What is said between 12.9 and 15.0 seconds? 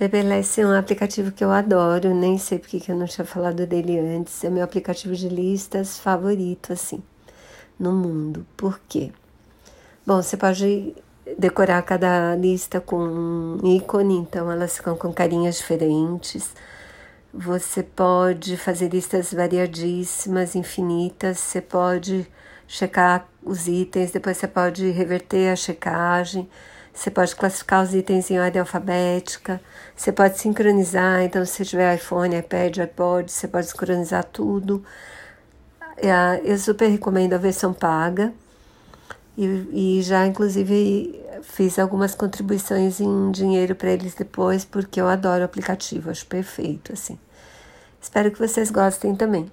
um ícone, então elas ficam